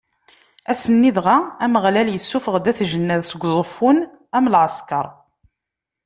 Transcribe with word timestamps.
Ass-nni 0.71 1.11
dɣa, 1.17 1.37
Ameɣlal 1.63 2.09
issufeɣ-d 2.11 2.69
At 2.71 2.79
Jennad 2.91 3.21
seg 3.27 3.41
Uẓeffun, 3.43 3.97
am 4.37 4.45
lɛeskeṛ. 4.53 5.07